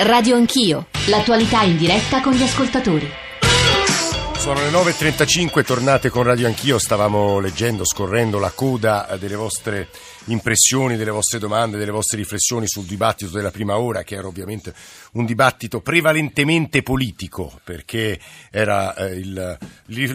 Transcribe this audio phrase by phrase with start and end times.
[0.00, 3.08] Radio Anch'io, l'attualità in diretta con gli ascoltatori.
[4.36, 9.88] Sono le 9.35, tornate con Radio Anch'io, stavamo leggendo, scorrendo la coda delle vostre
[10.26, 14.74] impressioni, delle vostre domande, delle vostre riflessioni sul dibattito della prima ora, che era ovviamente
[15.12, 18.18] un dibattito prevalentemente politico, perché
[18.50, 19.58] era eh, il,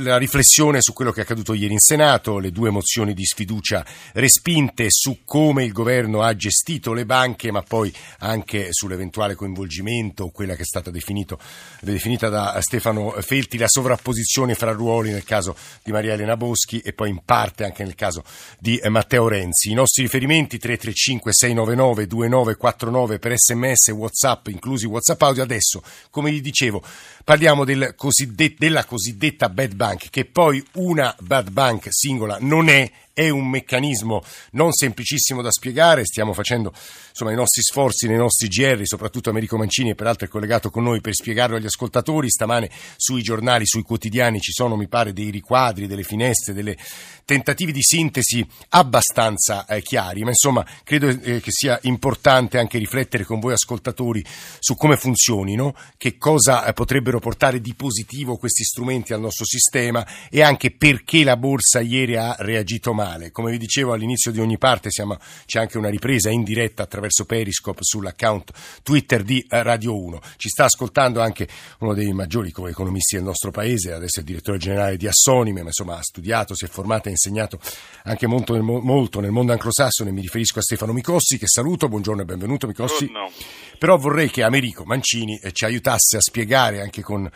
[0.02, 3.86] la riflessione su quello che è accaduto ieri in Senato, le due mozioni di sfiducia
[4.14, 10.56] respinte su come il governo ha gestito le banche, ma poi anche sull'eventuale coinvolgimento, quella
[10.56, 11.40] che è stata definito,
[11.82, 16.94] definita da Stefano Felti, la sovrapposizione fra ruoli nel caso di Maria Elena Boschi e
[16.94, 18.24] poi in parte anche nel caso
[18.60, 19.72] di eh, Matteo Renzi.
[19.72, 25.44] I nostri riferimenti 335 699 2949 per sms, whatsapp, inclusi whatsapp audio.
[25.44, 26.84] Adesso, come vi dicevo,
[27.24, 32.92] parliamo del cosiddetta, della cosiddetta bad bank, che poi una bad bank singola non è
[33.18, 36.72] è un meccanismo non semplicissimo da spiegare, stiamo facendo
[37.10, 40.84] insomma, i nostri sforzi nei nostri GR, soprattutto Americo Mancini e peraltro è collegato con
[40.84, 45.32] noi per spiegarlo agli ascoltatori, stamane sui giornali, sui quotidiani ci sono mi pare dei
[45.32, 46.78] riquadri, delle finestre, delle
[47.26, 53.24] tentativi di sintesi abbastanza eh, chiari, ma insomma credo eh, che sia importante anche riflettere
[53.24, 54.24] con voi ascoltatori
[54.60, 60.06] su come funzionino, che cosa eh, potrebbero portare di positivo questi strumenti al nostro sistema
[60.30, 63.32] e anche perché la borsa ieri ha reagito male male.
[63.32, 67.26] Come vi dicevo all'inizio di ogni parte siamo, c'è anche una ripresa in diretta attraverso
[67.26, 68.52] Periscope sull'account
[68.84, 70.20] Twitter di eh, Radio 1.
[70.36, 71.48] Ci sta ascoltando anche
[71.80, 75.98] uno dei maggiori economisti del nostro paese, adesso è direttore generale di Assonime, ma insomma
[75.98, 77.60] ha studiato, si è formato e insegnato
[78.04, 80.12] anche molto nel, molto nel mondo anglosassone.
[80.12, 81.88] Mi riferisco a Stefano Micossi, che saluto.
[81.88, 83.10] Buongiorno e benvenuto Micossi.
[83.10, 83.32] No.
[83.78, 87.30] Però vorrei che Americo Mancini eh, ci aiutasse a spiegare anche con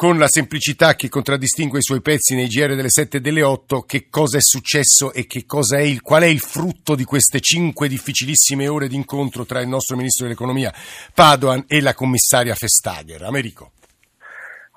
[0.00, 3.82] con la semplicità che contraddistingue i suoi pezzi nei GR delle 7 e delle 8,
[3.82, 7.38] che cosa è successo e che cosa è il, qual è il frutto di queste
[7.40, 10.72] cinque difficilissime ore di incontro tra il nostro Ministro dell'Economia
[11.14, 13.20] Padoan e la commissaria Festager.
[13.24, 13.72] Americo.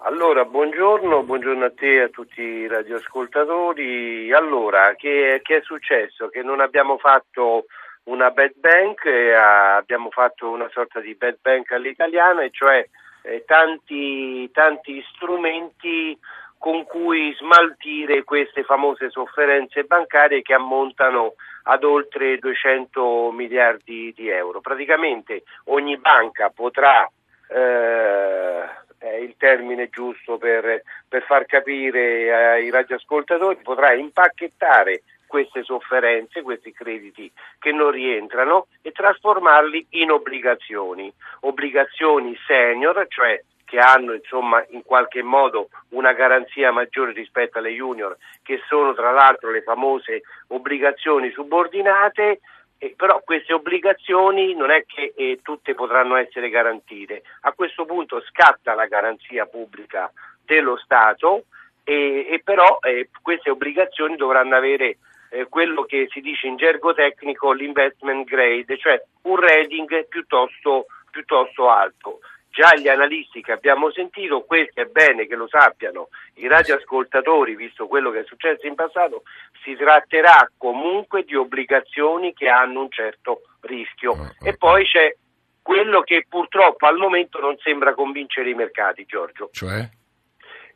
[0.03, 4.29] Allora, buongiorno, buongiorno a te e a tutti i radioascoltatori.
[4.33, 6.27] Allora, che, che, è successo?
[6.27, 7.67] Che non abbiamo fatto
[8.11, 12.85] una bad bank, eh, abbiamo fatto una sorta di bad bank all'italiana, e cioè
[13.23, 16.17] eh, tanti, tanti strumenti
[16.57, 24.61] con cui smaltire queste famose sofferenze bancarie che ammontano ad oltre 200 miliardi di euro.
[24.61, 27.09] Praticamente ogni banca potrà,
[27.49, 28.63] eh,
[28.97, 35.03] è il termine giusto per, per far capire ai radioascoltatori, potrà impacchettare
[35.33, 43.79] queste sofferenze, questi crediti che non rientrano e trasformarli in obbligazioni, obbligazioni senior, cioè che
[43.79, 49.49] hanno insomma in qualche modo una garanzia maggiore rispetto alle junior, che sono tra l'altro
[49.49, 52.41] le famose obbligazioni subordinate,
[52.77, 57.23] eh, però queste obbligazioni non è che eh, tutte potranno essere garantite.
[57.41, 60.11] A questo punto scatta la garanzia pubblica
[60.45, 61.45] dello Stato
[61.83, 64.97] e, e però eh, queste obbligazioni dovranno avere
[65.33, 71.69] eh, quello che si dice in gergo tecnico l'investment grade, cioè un rating piuttosto, piuttosto
[71.69, 72.19] alto.
[72.49, 77.87] Già gli analisti che abbiamo sentito, questo è bene che lo sappiano i radioascoltatori, visto
[77.87, 79.23] quello che è successo in passato,
[79.63, 84.15] si tratterà comunque di obbligazioni che hanno un certo rischio.
[84.15, 85.15] Mm, e poi c'è
[85.63, 89.49] quello che purtroppo al momento non sembra convincere i mercati, Giorgio.
[89.51, 89.89] Cioè?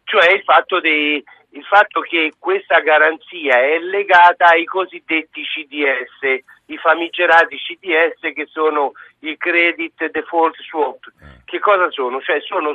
[0.04, 6.78] Cioè il fatto dei, il fatto che questa garanzia è legata ai cosiddetti CDS, i
[6.78, 11.06] famigerati CDS che sono i credit default swap.
[11.22, 11.42] Eh.
[11.46, 12.22] Che cosa sono?
[12.22, 12.74] Cioè sono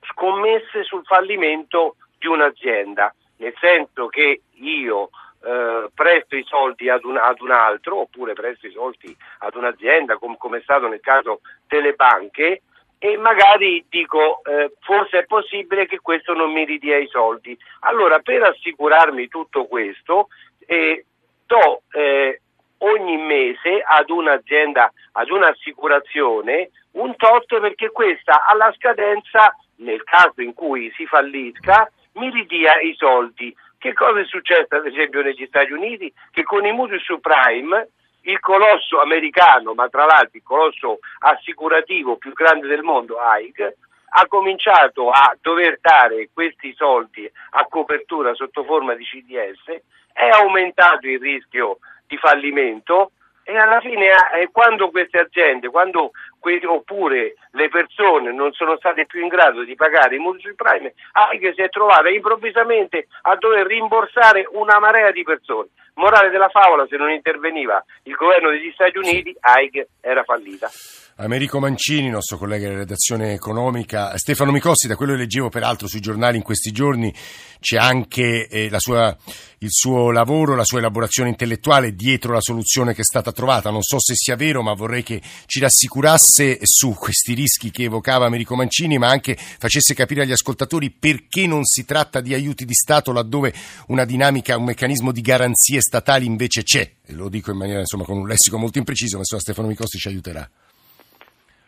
[0.00, 5.10] scommesse sul fallimento di un'azienda, nel senso che io
[5.44, 10.16] eh, presto i soldi ad un, ad un, altro oppure presto i soldi ad un'azienda
[10.16, 12.62] com, come è stato nel caso delle banche
[13.04, 17.54] e magari dico eh, forse è possibile che questo non mi ridia i soldi.
[17.80, 20.28] Allora per assicurarmi tutto questo
[20.64, 21.04] eh,
[21.44, 22.40] do eh,
[22.78, 30.54] ogni mese ad un'azienda, ad un'assicurazione un tot perché questa alla scadenza, nel caso in
[30.54, 33.54] cui si fallisca, mi ridia i soldi.
[33.76, 36.10] Che cosa è successo ad esempio negli Stati Uniti?
[36.30, 37.90] Che con i mutui subprime
[38.24, 43.76] il colosso americano, ma tra l'altro il colosso assicurativo più grande del mondo, AIG,
[44.16, 49.82] ha cominciato a dover dare questi soldi a copertura sotto forma di CDS,
[50.12, 53.10] è aumentato il rischio di fallimento
[53.44, 56.10] e alla fine eh, quando queste aziende, quando
[56.40, 60.94] que- oppure le persone non sono state più in grado di pagare i mutui prime,
[61.12, 65.68] AIG si è trovata improvvisamente a dover rimborsare una marea di persone.
[65.94, 70.68] Morale della favola, se non interveniva il governo degli Stati Uniti, AIG era fallita.
[71.16, 76.00] Americo Mancini, nostro collega della redazione economica, Stefano Micossi, da quello che leggevo peraltro sui
[76.00, 77.14] giornali in questi giorni,
[77.60, 79.16] c'è anche eh, sua,
[79.58, 83.70] il suo lavoro, la sua elaborazione intellettuale dietro la soluzione che è stata trovata.
[83.70, 88.26] Non so se sia vero, ma vorrei che ci rassicurasse su questi rischi che evocava
[88.26, 92.74] Americo Mancini, ma anche facesse capire agli ascoltatori perché non si tratta di aiuti di
[92.74, 93.54] Stato laddove
[93.86, 96.90] una dinamica, un meccanismo di garanzie statali invece c'è.
[97.06, 99.96] E lo dico in maniera, insomma, con un lessico molto impreciso, ma insomma Stefano Micossi
[99.96, 100.50] ci aiuterà.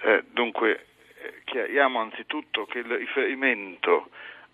[0.07, 0.87] Eh, dunque,
[1.21, 4.11] eh, chiariamo anzitutto che il riferimento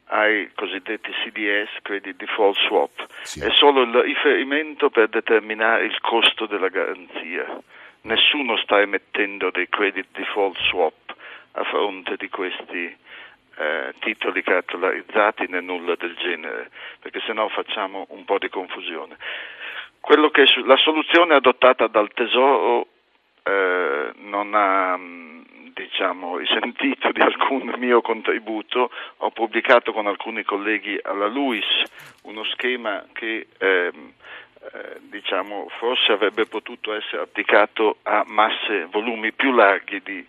[0.06, 3.40] ai cosiddetti CDS, Credit Default Swap, sì.
[3.40, 7.44] è solo il riferimento per determinare il costo della garanzia.
[8.04, 11.14] Nessuno sta emettendo dei Credit Default Swap
[11.52, 12.96] a fronte di questi
[13.56, 19.16] eh, titoli cartolarizzati né nulla del genere, perché sennò facciamo un po' di confusione.
[20.00, 22.87] Che, la soluzione adottata dal Tesoro
[23.42, 24.98] eh, non ha
[25.72, 31.82] diciamo, risentito di alcun mio contributo, ho pubblicato con alcuni colleghi alla LUIS
[32.22, 34.12] uno schema che ehm,
[34.72, 40.24] eh, diciamo, forse avrebbe potuto essere applicato a masse, volumi più larghi di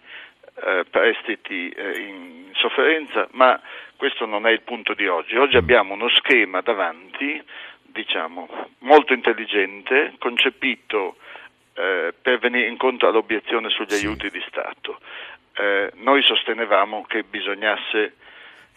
[0.65, 3.59] eh, prestiti eh, in sofferenza, ma
[3.95, 5.35] questo non è il punto di oggi.
[5.37, 7.41] Oggi abbiamo uno schema davanti,
[7.83, 8.47] diciamo,
[8.79, 11.17] molto intelligente, concepito
[11.73, 14.99] eh, per venire incontro all'obiezione sugli aiuti di Stato.
[15.55, 18.15] Eh, noi sostenevamo che bisognasse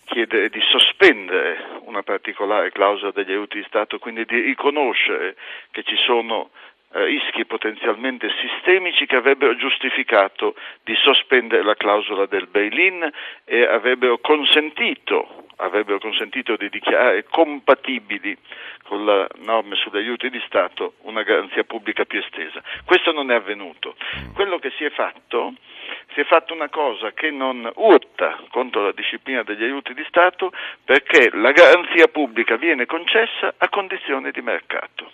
[0.04, 5.36] chiedere di sospendere una particolare clausola degli aiuti di Stato, quindi di riconoscere
[5.70, 6.50] che ci sono
[6.92, 10.54] eh, rischi potenzialmente sistemici che avrebbero giustificato
[10.84, 13.10] di sospendere la clausola del bail-in
[13.44, 18.36] e avrebbero consentito avrebbero consentito di dichiarare compatibili
[18.84, 22.62] con le norme sugli aiuti di Stato una garanzia pubblica più estesa.
[22.84, 23.96] Questo non è avvenuto.
[24.34, 25.54] Quello che si è fatto,
[26.12, 30.52] si è fatto una cosa che non urta contro la disciplina degli aiuti di Stato
[30.84, 35.10] perché la garanzia pubblica viene concessa a condizioni di mercato.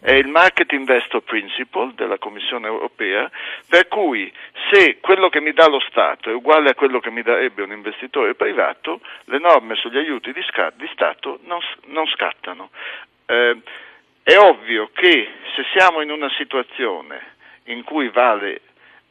[0.00, 3.30] È il Market Investor Principle della Commissione europea,
[3.68, 4.30] per cui
[4.70, 7.72] se quello che mi dà lo Stato è uguale a quello che mi darebbe un
[7.72, 12.70] investitore privato, le norme sugli aiuti di, sca- di Stato non, non scattano.
[13.26, 13.56] Eh,
[14.22, 18.60] è ovvio che se siamo in una situazione in cui vale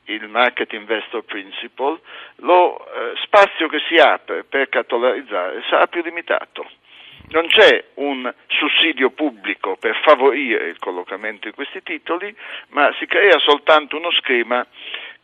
[0.05, 1.99] il Market Investor Principle,
[2.37, 6.69] lo eh, spazio che si apre per cartolarizzare sarà più limitato.
[7.29, 12.33] Non c'è un sussidio pubblico per favorire il collocamento di questi titoli,
[12.69, 14.65] ma si crea soltanto uno schema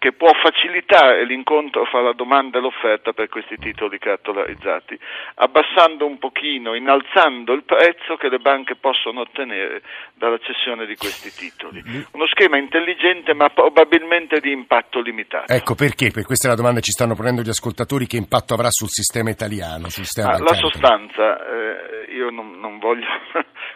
[0.02, 4.98] che può facilitare l'incontro fra la domanda e l'offerta per questi titoli cartolarizzati,
[5.36, 9.84] abbassando un pochino, innalzando il prezzo che le banche possono ottenere
[10.16, 11.84] dalla cessione di questi titoli.
[12.14, 15.54] Uno schema intelligente ma probabilmente di impatto limitato.
[15.54, 18.56] Ecco perché, per questa è la domanda che ci stanno ponendo gli ascoltatori, che impatto
[18.56, 19.90] avrà sul sistema italiano?
[19.90, 23.06] Sul sistema ah, la sostanza, eh, io non, non voglio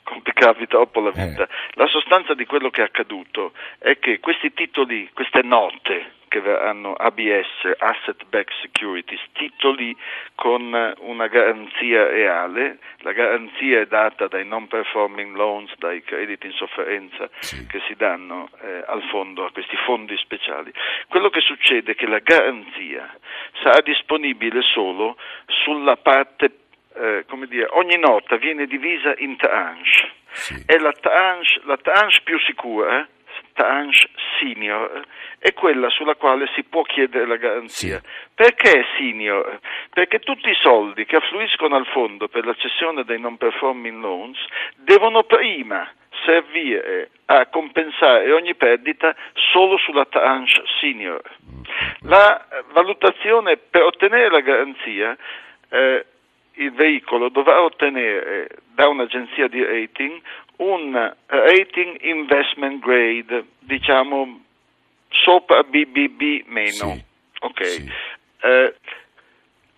[0.06, 1.50] complicarvi troppo la vita, eh.
[1.74, 6.94] la sostanza di quello che è accaduto è che questi titoli, queste note, che verranno
[6.94, 9.96] ABS, Asset Backed Securities, titoli
[10.36, 16.54] con una garanzia reale, la garanzia è data dai non performing loans, dai crediti in
[16.54, 17.66] sofferenza sì.
[17.68, 20.74] che si danno eh, al fondo, a questi fondi speciali.
[21.08, 23.18] Quello che succede è che la garanzia
[23.63, 26.51] sarà disponibile solo sulla parte
[26.98, 30.04] eh, come dire, ogni nota viene divisa in tranche
[30.36, 30.63] sì.
[30.65, 33.08] e la tranche, la tranche più sicura
[33.56, 35.01] tranche senior
[35.39, 38.00] è quella sulla quale si può chiedere la garanzia.
[38.04, 38.10] Sì.
[38.36, 39.60] Perché senior?
[39.94, 44.38] Perché tutti i soldi che affluiscono al fondo per la cessione dei non performing loans
[44.75, 45.89] devono prima
[46.25, 51.22] servire a compensare ogni perdita solo sulla tranche senior.
[52.01, 55.15] La valutazione per ottenere la garanzia
[55.70, 56.06] eh,
[56.75, 60.22] veicolo dovrà ottenere da un'agenzia di rating
[60.58, 64.41] un rating investment grade, diciamo
[65.10, 66.72] sopra BBB meno.
[66.72, 67.03] Sì,
[67.39, 67.70] okay.
[67.70, 67.91] sì.
[68.41, 68.75] eh,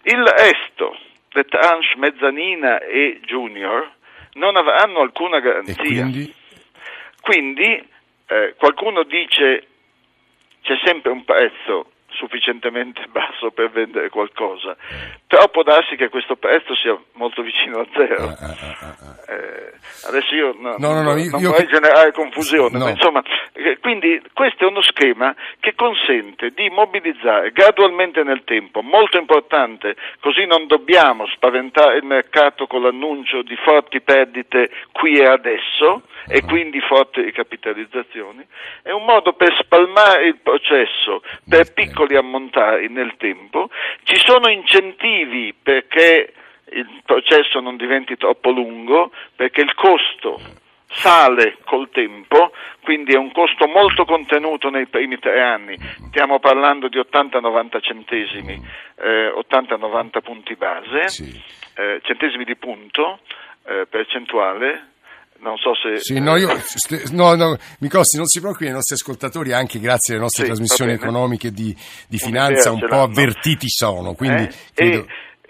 [0.04, 0.98] il resto,
[1.30, 3.92] le tranche mezzanina e junior,
[4.34, 5.76] non avranno alcuna garanzia.
[5.76, 6.34] quindi,
[7.22, 7.88] quindi
[8.28, 9.68] eh, qualcuno dice
[10.62, 14.76] c'è sempre un prezzo sufficientemente basso per vendere qualcosa,
[15.26, 18.28] però può darsi che questo prezzo sia molto vicino a zero.
[18.28, 19.34] Ah, ah, ah.
[19.34, 19.67] eh,
[20.08, 23.78] adesso io no, no, no, non, io, non io, vorrei generare confusione, ma insomma, eh,
[23.80, 30.46] quindi questo è uno schema che consente di mobilizzare gradualmente nel tempo, molto importante, così
[30.46, 36.80] non dobbiamo spaventare il mercato con l'annuncio di forti perdite qui e adesso e quindi
[36.82, 38.46] forti ricapitalizzazioni,
[38.84, 43.70] è un modo per spalmare il processo per piccoli ammontari nel tempo,
[44.04, 46.34] ci sono incentivi perché
[46.72, 50.40] il processo non diventi troppo lungo, perché il costo
[50.90, 56.88] sale col tempo, quindi è un costo molto contenuto nei primi tre anni, stiamo parlando
[56.88, 58.62] di 80-90 centesimi,
[58.96, 61.42] eh, 80-90 punti base, sì.
[61.76, 63.20] eh, centesimi di punto
[63.66, 64.96] eh, percentuale,
[65.40, 66.00] non so se...
[66.00, 66.50] Sì, no, io,
[67.12, 70.94] no, no, Micossi, non si preoccupi, i nostri ascoltatori, anche grazie alle nostre sì, trasmissioni
[70.94, 71.76] economiche di,
[72.08, 74.14] di finanza, un po' avvertiti sono.
[74.14, 74.54] Quindi eh?
[74.74, 75.06] credo...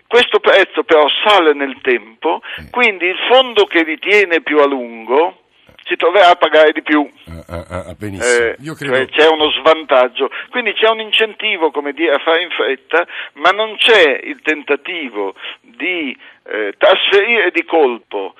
[0.08, 2.70] questo prezzo però sale nel tempo, eh.
[2.72, 5.42] quindi il fondo che ritiene più a lungo
[5.88, 7.10] si troverà a pagare di più.
[7.48, 8.50] Ah, ah, ah, benissimo.
[8.50, 8.76] Eh, credo...
[8.76, 13.52] cioè c'è uno svantaggio, quindi c'è un incentivo come dire, a fare in fretta, ma
[13.52, 18.36] non c'è il tentativo di eh, trasferire di colpo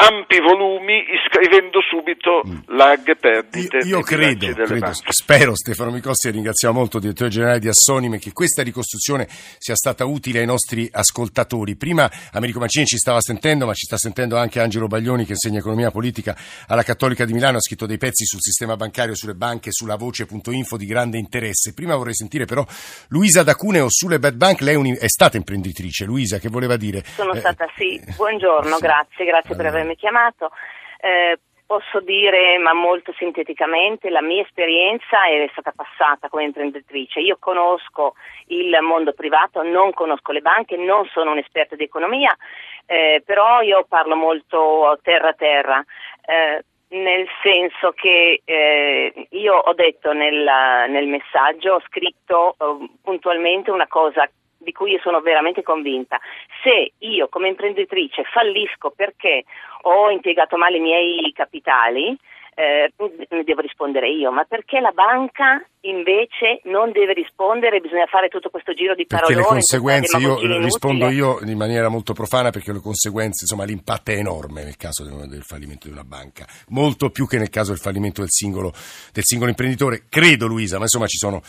[0.00, 2.76] ampi volumi iscrivendo subito mm.
[2.76, 3.78] larghe perdite.
[3.78, 8.18] Io, io credo, credo spero Stefano Micossi e ringraziamo molto il direttore generale di Assonime
[8.18, 11.76] che questa ricostruzione sia stata utile ai nostri ascoltatori.
[11.76, 15.58] Prima Americo Mancini ci stava sentendo, ma ci sta sentendo anche Angelo Baglioni che insegna
[15.58, 19.70] economia politica alla Cattolica di Milano, ha scritto dei pezzi sul sistema bancario, sulle banche,
[19.70, 21.74] sulla voce.info di grande interesse.
[21.74, 22.64] Prima vorrei sentire però
[23.08, 26.06] Luisa D'Acuneo sulle bad bank, lei è stata imprenditrice.
[26.06, 27.02] Luisa, che voleva dire?
[27.04, 28.00] Sono eh, stata, sì.
[28.16, 28.80] Buongiorno, sì.
[28.80, 30.50] grazie, grazie per avermi avermi chiamato.
[31.00, 37.20] Eh, posso dire, ma molto sinteticamente, la mia esperienza è stata passata come imprenditrice.
[37.20, 38.14] Io conosco
[38.48, 42.36] il mondo privato, non conosco le banche, non sono un'esperta di economia,
[42.86, 45.84] eh, però io parlo molto terra a terra.
[46.26, 50.42] Eh, nel senso che eh, io ho detto nel,
[50.88, 54.28] nel messaggio, ho scritto eh, puntualmente una cosa
[54.60, 56.20] di cui io sono veramente convinta.
[56.62, 59.44] Se io come imprenditrice fallisco perché
[59.82, 62.16] ho impiegato male i miei capitali,
[62.54, 62.92] eh,
[63.30, 68.50] ne devo rispondere io, ma perché la banca invece non deve rispondere, bisogna fare tutto
[68.50, 69.34] questo giro di parole.
[69.34, 74.10] Perché le conseguenze, io rispondo io in maniera molto profana perché le conseguenze, insomma l'impatto
[74.10, 77.80] è enorme nel caso del fallimento di una banca, molto più che nel caso del
[77.80, 78.72] fallimento del singolo,
[79.12, 81.40] del singolo imprenditore, credo Luisa, ma insomma ci sono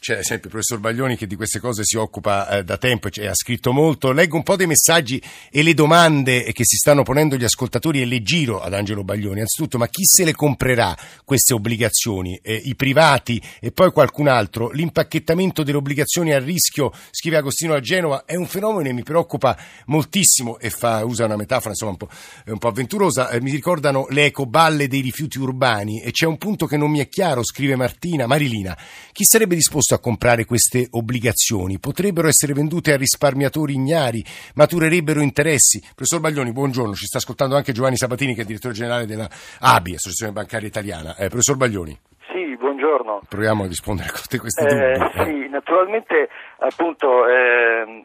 [0.00, 3.26] c'è sempre il professor Baglioni che di queste cose si occupa eh, da tempo e
[3.26, 4.12] ha scritto molto.
[4.12, 8.04] Leggo un po' dei messaggi e le domande che si stanno ponendo gli ascoltatori e
[8.04, 9.40] le giro ad Angelo Baglioni.
[9.40, 12.38] Anzitutto, ma chi se le comprerà queste obbligazioni?
[12.42, 14.70] Eh, I privati e poi qualcun altro?
[14.70, 19.56] L'impacchettamento delle obbligazioni a rischio, scrive Agostino a Genova, è un fenomeno che mi preoccupa
[19.86, 22.08] moltissimo e fa, usa una metafora insomma un po',
[22.46, 23.30] un po avventurosa.
[23.30, 27.00] Eh, mi ricordano le ecoballe dei rifiuti urbani e c'è un punto che non mi
[27.00, 28.78] è chiaro, scrive Martina, Marilina.
[29.12, 31.78] Chi sarebbe disposto disposto a comprare queste obbligazioni.
[31.78, 34.22] Potrebbero essere vendute a risparmiatori ignari,
[34.54, 35.80] maturerebbero interessi.
[35.80, 36.92] Professor Baglioni, buongiorno.
[36.92, 39.28] Ci sta ascoltando anche Giovanni Sabatini, che è direttore generale della
[39.60, 41.16] ABI, Associazione Bancaria Italiana.
[41.16, 41.96] Eh, professor Baglioni.
[42.30, 43.22] Sì, buongiorno.
[43.28, 45.24] Proviamo a rispondere a tutte queste eh, dubbi.
[45.24, 46.28] Sì, naturalmente,
[46.58, 47.26] appunto.
[47.26, 48.04] Eh,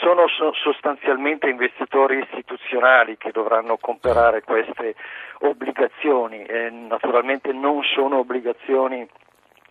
[0.00, 4.94] sono sostanzialmente investitori istituzionali che dovranno comprare queste
[5.40, 9.06] obbligazioni, eh, naturalmente non sono obbligazioni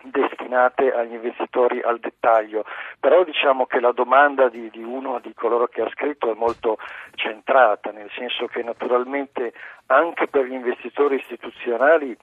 [0.04, 2.66] destinate agli investitori al dettaglio,
[3.00, 6.78] però diciamo che la domanda di, di, uno di coloro che ha scritto è molto
[7.16, 9.54] centrata, nel senso che naturalmente
[9.88, 12.18] anche per gli investitori istituzionali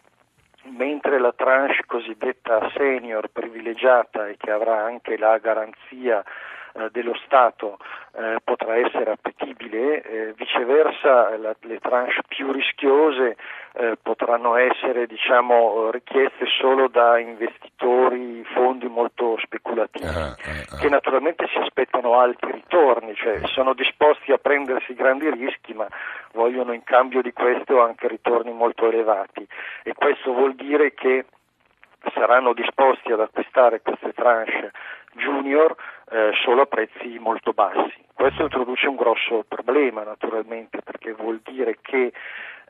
[0.70, 6.24] mentre la tranche cosiddetta senior privilegiata e che avrà anche la garanzia
[6.74, 7.78] eh, dello Stato
[8.16, 13.36] eh, potrà essere appetibile, eh, viceversa la, le tranche più rischiose
[13.78, 20.78] eh, potranno essere diciamo, richieste solo da investitori, fondi molto speculativi, uh-huh, uh-huh.
[20.80, 25.86] che naturalmente si aspettano alti ritorni, cioè sono disposti a prendersi grandi rischi ma
[26.32, 29.46] vogliono in cambio di questo anche ritorni molto elevati
[29.82, 31.26] e questo vuol dire che
[32.14, 34.70] saranno disposti ad acquistare queste tranche
[35.12, 35.74] junior
[36.10, 38.04] eh, solo a prezzi molto bassi.
[38.14, 42.12] Questo introduce un grosso problema naturalmente perché vuol dire che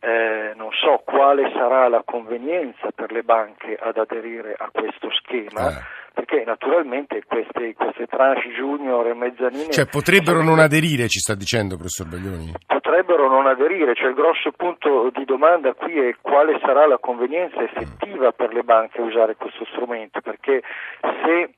[0.00, 5.71] eh, non so quale sarà la convenienza per le banche ad aderire a questo schema.
[5.71, 6.05] Eh.
[6.17, 9.71] Perché naturalmente queste, queste tranche junior e mezzanine.
[9.71, 12.55] Cioè potrebbero non aderire, ci sta dicendo professor Baglioni?
[12.67, 17.61] Potrebbero non aderire, cioè il grosso punto di domanda qui è quale sarà la convenienza
[17.61, 20.62] effettiva per le banche a usare questo strumento, perché
[21.00, 21.50] se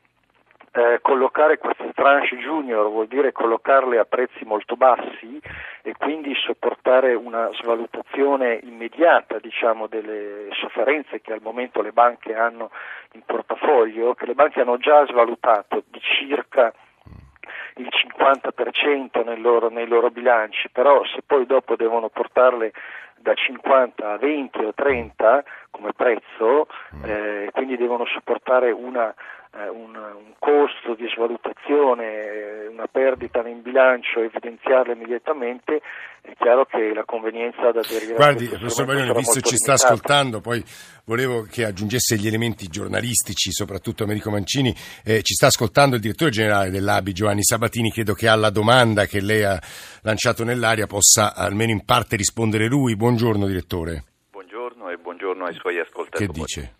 [0.78, 5.40] eh, collocare queste tranche junior vuol dire collocarle a prezzi molto bassi
[5.82, 12.70] e quindi sopportare una svalutazione immediata diciamo, delle sofferenze che al momento le banche hanno
[13.12, 16.72] in portafoglio, che le banche hanno già svalutato di circa
[17.76, 22.72] il 50% nei loro, nei loro bilanci, però se poi dopo devono portarle
[23.16, 27.04] da 50 a 20 o 30 come prezzo, mm.
[27.04, 29.14] eh, quindi devono sopportare una,
[29.52, 35.80] un, un, costo di svalutazione, eh, una perdita in bilancio, evidenziarla immediatamente,
[36.20, 38.14] è chiaro che la convenienza da derivare.
[38.14, 40.62] Guardi, professor Baglione, visto ci sta ascoltando, poi
[41.04, 44.74] volevo che aggiungesse gli elementi giornalistici, soprattutto Americo Mancini,
[45.04, 49.20] eh, ci sta ascoltando il direttore generale dell'ABI, Giovanni Sabatini, credo che alla domanda che
[49.20, 49.58] lei ha
[50.02, 52.96] lanciato nell'aria possa almeno in parte rispondere lui.
[52.96, 54.04] Buongiorno direttore.
[54.30, 56.26] Buongiorno e buongiorno ai suoi ascoltatori.
[56.26, 56.77] Che dice?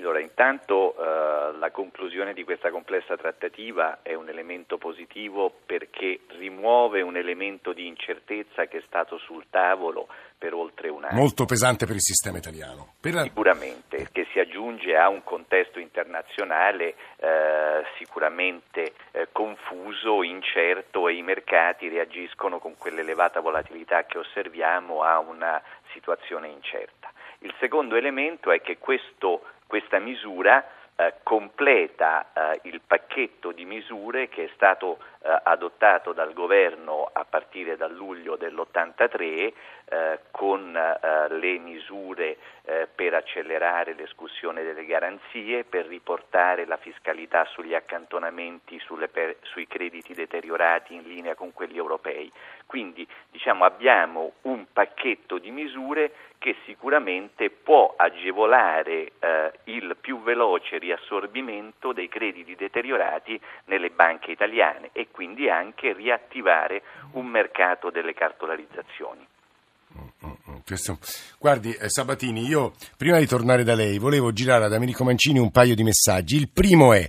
[0.00, 7.02] Allora, intanto eh, la conclusione di questa complessa trattativa è un elemento positivo perché rimuove
[7.02, 11.20] un elemento di incertezza che è stato sul tavolo per oltre un anno.
[11.20, 12.94] Molto pesante per il sistema italiano.
[13.02, 13.20] La...
[13.24, 21.22] Sicuramente, che si aggiunge a un contesto internazionale eh, sicuramente eh, confuso, incerto e i
[21.22, 25.60] mercati reagiscono con quell'elevata volatilità che osserviamo a una
[25.92, 27.12] situazione incerta.
[27.40, 34.28] Il secondo elemento è che questo questa misura eh, completa eh, il pacchetto di misure
[34.28, 39.52] che è stato eh, adottato dal governo a partire dal luglio dell'83
[39.84, 42.36] eh, con eh, le misure
[42.70, 50.14] eh, per accelerare l'escussione delle garanzie, per riportare la fiscalità sugli accantonamenti per, sui crediti
[50.14, 52.30] deteriorati in linea con quelli europei.
[52.66, 60.78] Quindi diciamo, abbiamo un pacchetto di misure che sicuramente può agevolare eh, il più veloce
[60.78, 66.82] riassorbimento dei crediti deteriorati nelle banche italiane e quindi anche riattivare
[67.14, 69.26] un mercato delle cartolarizzazioni.
[70.64, 70.98] Questo.
[71.38, 75.50] Guardi, eh, Sabatini, io prima di tornare da lei volevo girare ad Americo Mancini un
[75.50, 76.36] paio di messaggi.
[76.36, 77.08] Il primo è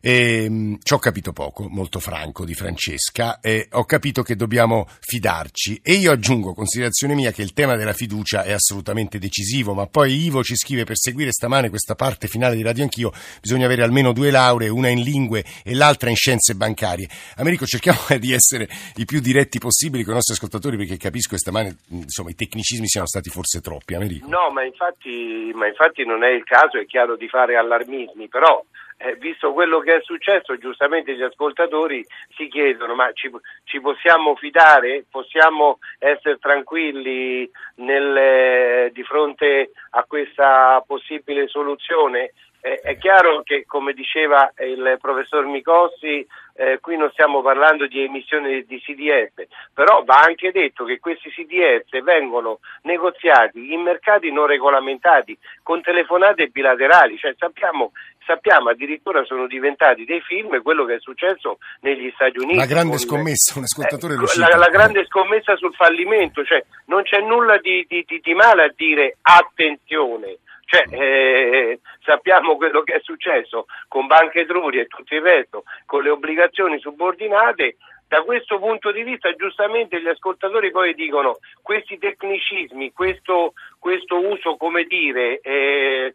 [0.00, 4.86] e, ehm, ci ho capito poco, molto franco, di Francesca, e ho capito che dobbiamo
[5.00, 9.86] fidarci e io aggiungo, considerazione mia, che il tema della fiducia è assolutamente decisivo, ma
[9.86, 13.82] poi Ivo ci scrive per seguire stamane questa parte finale di Radio Anch'io bisogna avere
[13.82, 17.08] almeno due lauree, una in lingue e l'altra in scienze bancarie.
[17.36, 21.38] Americo, cerchiamo di essere i più diretti possibili con i nostri ascoltatori perché capisco che
[21.38, 23.94] stamane insomma, i tecnicismi siano stati forse troppi.
[23.94, 24.28] Americo.
[24.28, 28.64] No, ma infatti, ma infatti non è il caso, è chiaro di fare allarmismi, però
[28.98, 32.04] eh, visto quello che è successo, giustamente gli ascoltatori
[32.36, 33.30] si chiedono ma ci,
[33.64, 35.04] ci possiamo fidare?
[35.08, 42.32] Possiamo essere tranquilli nel, di fronte a questa possibile soluzione?
[42.60, 46.26] Eh, è chiaro che, come diceva il professor Micossi,
[46.58, 51.30] eh, qui non stiamo parlando di emissione di CDS, però va anche detto che questi
[51.30, 57.92] CDS vengono negoziati in mercati non regolamentati con telefonate bilaterali, cioè sappiamo,
[58.26, 62.58] sappiamo addirittura sono diventati dei film quello che è successo negli Stati Uniti.
[62.58, 66.60] La grande con, scommessa, un ascoltatore eh, lo la, la, grande scommessa sul fallimento, cioè
[66.86, 70.38] non c'è nulla di, di, di, di male a dire attenzione
[70.70, 76.02] cioè, eh, sappiamo quello che è successo con Banca Etruria e tutto il resto, con
[76.02, 77.76] le obbligazioni subordinate.
[78.06, 84.56] Da questo punto di vista, giustamente gli ascoltatori poi dicono questi tecnicismi, questo, questo uso,
[84.56, 86.14] come dire, eh,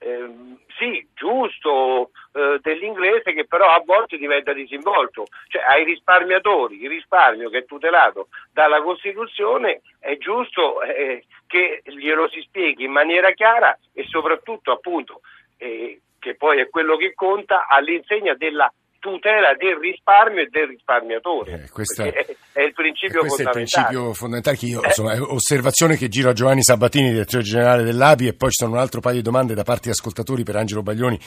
[0.00, 0.30] eh,
[0.78, 2.10] sì, giusto
[2.58, 8.28] dell'inglese che però a volte diventa disinvolto, cioè ai risparmiatori, il risparmio che è tutelato
[8.52, 15.20] dalla Costituzione è giusto eh, che glielo si spieghi in maniera chiara e soprattutto appunto
[15.58, 18.72] eh, che poi è quello che conta all'insegna della
[19.04, 21.64] tutela del risparmio e del risparmiatore.
[21.64, 23.58] Eh, questa, è, è, il principio questo fondamentale.
[23.58, 24.86] è il principio fondamentale che io, eh.
[24.86, 28.78] insomma, osservazione che giro a Giovanni Sabatini, direttore generale dell'ABI, e poi ci sono un
[28.78, 31.18] altro paio di domande da parte di ascoltatori per Angelo Baglioni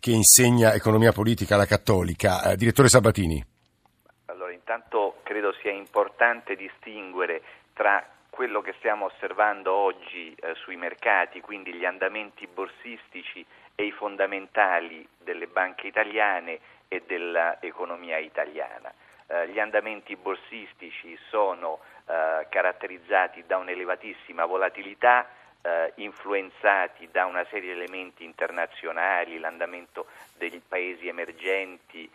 [0.00, 2.52] che insegna economia politica alla Cattolica.
[2.52, 3.44] Eh, direttore Sabatini.
[4.26, 7.42] Allora, intanto credo sia importante distinguere
[7.74, 13.44] tra quello che stiamo osservando oggi eh, sui mercati, quindi gli andamenti borsistici
[13.74, 18.92] e i fondamentali delle banche italiane e dell'economia italiana.
[19.28, 25.26] Eh, gli andamenti borsistici sono eh, caratterizzati da un'elevatissima volatilità,
[25.62, 32.08] eh, influenzati da una serie di elementi internazionali, l'andamento dei paesi emergenti,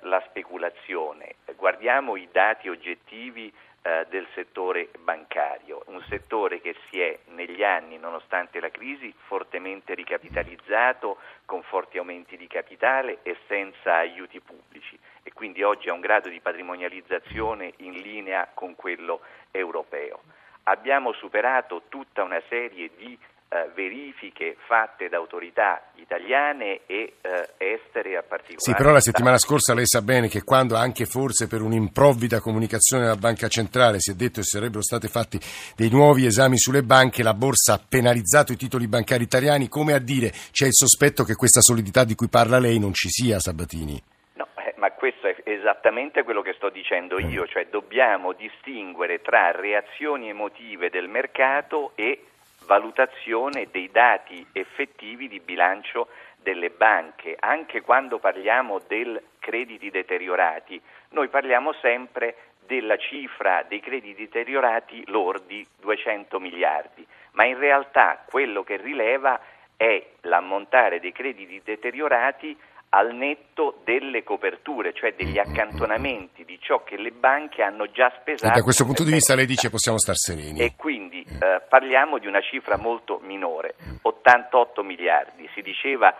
[0.00, 1.36] la speculazione.
[1.54, 3.52] Guardiamo i dati oggettivi
[3.88, 9.94] eh, del settore bancario, un settore che si è negli anni, nonostante la crisi, fortemente
[9.94, 16.00] ricapitalizzato con forti aumenti di capitale e senza aiuti pubblici e quindi oggi ha un
[16.00, 19.20] grado di patrimonializzazione in linea con quello
[19.52, 20.20] europeo.
[20.64, 23.18] Abbiamo superato tutta una serie di
[23.50, 28.58] eh, verifiche fatte da autorità italiane e eh, estere a particolare.
[28.58, 33.04] Sì, però la settimana scorsa lei sa bene che quando anche forse per un'improvvida comunicazione
[33.04, 35.38] della Banca Centrale si è detto che sarebbero stati fatti
[35.76, 39.98] dei nuovi esami sulle banche, la borsa ha penalizzato i titoli bancari italiani, come a
[39.98, 44.00] dire c'è il sospetto che questa solidità di cui parla lei non ci sia, Sabatini.
[44.34, 49.52] No, eh, ma questo è esattamente quello che sto dicendo io, cioè dobbiamo distinguere tra
[49.52, 52.24] reazioni emotive del mercato e
[52.68, 57.34] valutazione dei dati effettivi di bilancio delle banche.
[57.40, 65.66] Anche quando parliamo del crediti deteriorati, noi parliamo sempre della cifra dei crediti deteriorati lordi
[65.80, 69.40] 200 miliardi, ma in realtà quello che rileva
[69.74, 72.54] è l'ammontare dei crediti deteriorati
[72.90, 78.52] al netto delle coperture, cioè degli accantonamenti di ciò che le banche hanno già spesato.
[78.52, 80.60] E da questo punto di vista lei dice possiamo star sereni.
[80.60, 85.48] E quindi eh, parliamo di una cifra molto minore, 88 miliardi.
[85.54, 86.14] Si diceva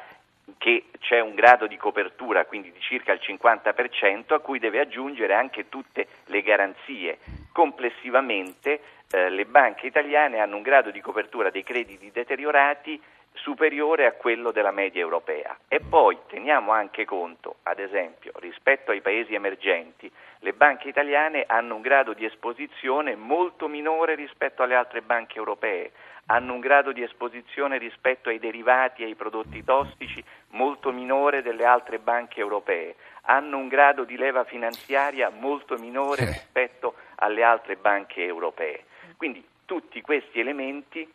[0.58, 5.34] che c'è un grado di copertura, quindi di circa il 50%, a cui deve aggiungere
[5.34, 7.18] anche tutte le garanzie.
[7.52, 13.00] Complessivamente eh, le banche italiane hanno un grado di copertura dei crediti deteriorati
[13.42, 15.56] superiore a quello della media europea.
[15.68, 21.74] E poi teniamo anche conto, ad esempio, rispetto ai paesi emergenti, le banche italiane hanno
[21.74, 25.92] un grado di esposizione molto minore rispetto alle altre banche europee,
[26.26, 31.64] hanno un grado di esposizione rispetto ai derivati e ai prodotti tossici molto minore delle
[31.64, 36.26] altre banche europee, hanno un grado di leva finanziaria molto minore eh.
[36.26, 38.84] rispetto alle altre banche europee.
[39.16, 41.10] Quindi tutti questi elementi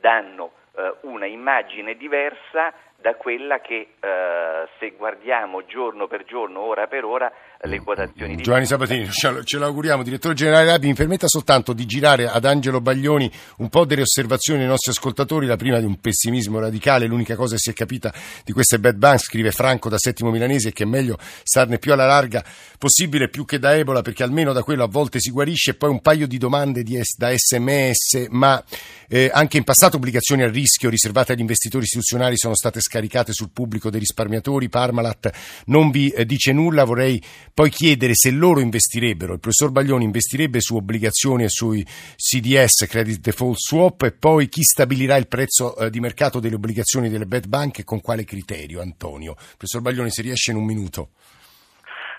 [0.00, 6.86] danno eh, una immagine diversa da quella che eh, se guardiamo giorno per giorno, ora
[6.86, 7.30] per ora,
[7.64, 8.42] le quotazioni di...
[8.42, 10.02] Giovanni Sabatini, ce l'auguriamo.
[10.02, 14.60] Direttore generale Rabi, mi permetta soltanto di girare ad Angelo Baglioni un po' delle osservazioni
[14.60, 18.12] dei nostri ascoltatori, la prima di un pessimismo radicale, l'unica cosa che si è capita
[18.44, 21.92] di queste bad banks, scrive Franco da Settimo Milanese, è che è meglio starne più
[21.92, 22.44] alla larga
[22.82, 26.00] possibile più che da Ebola, perché almeno da quello a volte si guarisce, poi un
[26.00, 28.60] paio di domande di, da sms, ma
[29.06, 33.50] eh, anche in passato obbligazioni a rischio riservate agli investitori istituzionali sono state scaricate sul
[33.52, 35.30] pubblico dei risparmiatori, Parmalat
[35.66, 37.22] non vi eh, dice nulla, vorrei
[37.54, 43.20] poi chiedere se loro investirebbero, il professor Baglioni investirebbe su obbligazioni e sui CDS, Credit
[43.20, 47.46] Default Swap, e poi chi stabilirà il prezzo eh, di mercato delle obbligazioni delle bad
[47.46, 49.34] bank e con quale criterio, Antonio?
[49.34, 51.08] Professor Baglioni, se riesce in un minuto.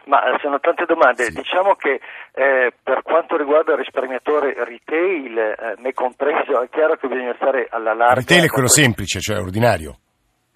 [0.06, 1.24] Ma sono tante domande.
[1.26, 1.34] Sì.
[1.34, 2.00] Diciamo che
[2.34, 7.68] eh, per quanto riguarda il risparmiatore retail, eh, me compreso, è chiaro che bisogna stare
[7.72, 8.16] alla larga.
[8.16, 9.98] Retail è quello semplice, cioè ordinario.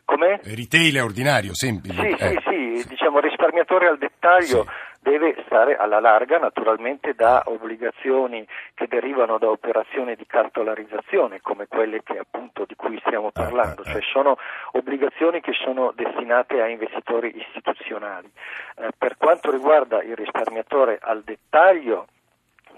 [0.07, 0.39] Come?
[0.41, 2.01] Retail è ordinario, semplice.
[2.01, 2.41] Sì, eh.
[2.45, 4.63] sì, sì, diciamo risparmiatore al dettaglio.
[4.63, 11.67] Sì deve stare alla larga naturalmente da obbligazioni che derivano da operazioni di cartolarizzazione come
[11.67, 14.37] quelle che, appunto, di cui stiamo ah, parlando, ah, cioè sono
[14.73, 18.29] obbligazioni che sono destinate a investitori istituzionali.
[18.75, 22.07] Eh, per quanto riguarda il risparmiatore al dettaglio,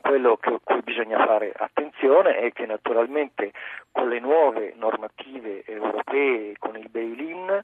[0.02, 3.52] quello a cui bisogna fare attenzione è che naturalmente
[3.92, 7.62] con le nuove normative europee, con il bail-in,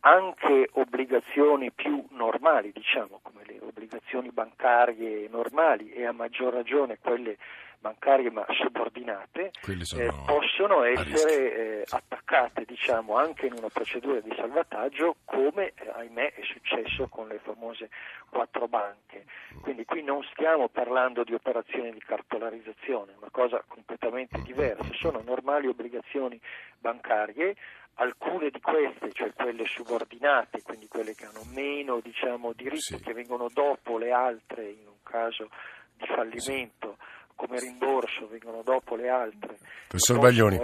[0.00, 7.36] anche obbligazioni più normali, diciamo, come le obbligazioni bancarie normali e a maggior ragione quelle
[7.80, 15.16] bancarie ma subordinate, eh, possono essere eh, attaccate diciamo, anche in una procedura di salvataggio
[15.24, 17.88] come eh, ahimè è successo con le famose
[18.28, 19.24] quattro banche.
[19.60, 25.22] Quindi qui non stiamo parlando di operazioni di cartolarizzazione, è una cosa completamente diversa, sono
[25.24, 26.40] normali obbligazioni
[26.78, 27.56] bancarie
[28.00, 33.00] alcune di queste, cioè quelle subordinate, quindi quelle che hanno meno diciamo, diritti, sì.
[33.00, 35.48] che vengono dopo le altre in un caso
[35.96, 36.97] di fallimento.
[37.38, 39.58] Come rimborso, vengono dopo le altre.
[39.86, 40.58] Professor Baglioni.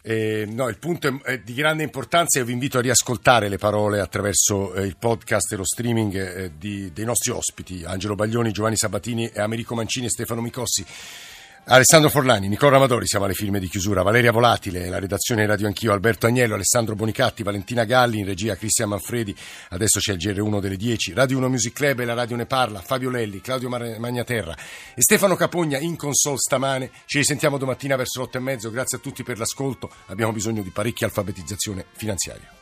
[0.00, 3.58] Eh, no, il punto è, è, di grande importanza e vi invito a riascoltare le
[3.58, 8.52] parole attraverso eh, il podcast e lo streaming eh, di, dei nostri ospiti, Angelo Baglioni,
[8.52, 10.86] Giovanni Sabatini, Americo Mancini e Stefano Micossi.
[11.70, 15.92] Alessandro Forlani, Nicola Amadori, siamo alle firme di chiusura, Valeria Volatile, la redazione Radio Anch'io,
[15.92, 19.36] Alberto Agnello, Alessandro Bonicatti, Valentina Galli, in regia Cristian Manfredi,
[19.68, 22.80] adesso c'è il GR1 delle 10, Radio 1 Music Club e la Radio ne parla,
[22.80, 24.56] Fabio Lelli, Claudio Magnaterra.
[24.94, 29.00] E Stefano Capogna in console stamane, ci risentiamo domattina verso l'otto e mezzo, grazie a
[29.00, 32.57] tutti per l'ascolto, abbiamo bisogno di parecchia alfabetizzazione finanziaria.